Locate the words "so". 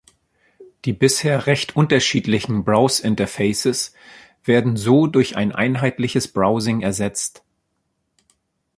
4.75-5.05